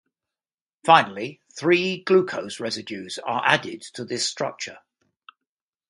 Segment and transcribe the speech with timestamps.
[0.83, 4.79] Finally, three glucose residues are added to this structure.